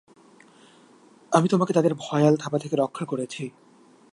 [1.31, 3.43] আমি তোমাকে তাদের ভয়াল থাবা থেকে রক্ষা করেছি।